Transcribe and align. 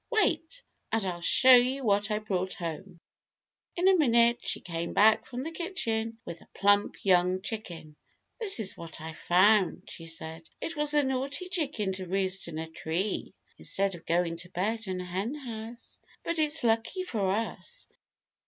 Wait, 0.09 0.63
and 0.91 1.05
I'll 1.05 1.21
show 1.21 1.53
you 1.53 1.83
what 1.83 2.09
I 2.09 2.17
brought 2.17 2.55
home." 2.55 2.99
In 3.75 3.87
a 3.87 3.95
minute 3.95 4.39
she 4.41 4.59
came 4.59 4.93
back 4.93 5.27
from 5.27 5.43
the 5.43 5.51
kitchen 5.51 6.17
with 6.25 6.41
a 6.41 6.47
plump 6.55 7.05
young 7.05 7.43
chicken. 7.43 7.95
"This 8.39 8.59
is 8.59 8.75
what 8.75 8.99
I 8.99 9.13
found," 9.13 9.87
she 9.91 10.07
said. 10.07 10.49
"It 10.59 10.75
was 10.75 10.95
a 10.95 11.03
naughty 11.03 11.49
chicken 11.49 11.93
to 11.93 12.07
roost 12.07 12.47
in 12.47 12.57
a 12.57 12.67
tree 12.67 13.35
instead 13.59 13.93
of 13.93 14.07
going 14.07 14.37
to 14.37 14.49
bed 14.49 14.87
in 14.87 14.97
the 14.97 15.05
Henhouse. 15.05 15.99
But 16.23 16.39
it's 16.39 16.63
lucky 16.63 17.03
for 17.03 17.29
us." 17.29 17.85